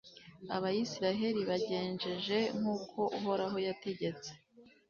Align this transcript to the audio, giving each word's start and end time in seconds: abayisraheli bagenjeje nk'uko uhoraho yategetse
abayisraheli 0.55 1.41
bagenjeje 1.49 2.37
nk'uko 2.57 2.99
uhoraho 3.17 3.57
yategetse 3.67 4.29